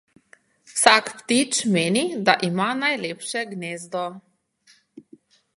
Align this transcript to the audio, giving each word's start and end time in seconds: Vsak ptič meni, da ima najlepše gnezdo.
Vsak 0.75 1.11
ptič 1.17 1.53
meni, 1.75 2.03
da 2.29 2.37
ima 2.49 2.71
najlepše 2.81 3.47
gnezdo. 3.53 4.07